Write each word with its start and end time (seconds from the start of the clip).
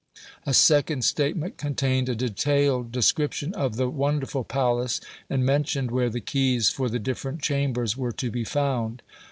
A 0.47 0.53
second 0.55 1.03
statement 1.05 1.57
contained 1.57 2.09
a 2.09 2.15
detailed 2.15 2.91
description 2.91 3.53
of 3.53 3.75
the 3.75 3.87
wonderful 3.87 4.43
palace, 4.43 4.99
and 5.29 5.45
mentioned 5.45 5.91
where 5.91 6.09
the 6.09 6.19
keys 6.19 6.69
for 6.71 6.89
the 6.89 6.97
different 6.97 7.43
chambers 7.43 7.95
were 7.95 8.11
to 8.13 8.31
be 8.31 8.43
found. 8.43 9.03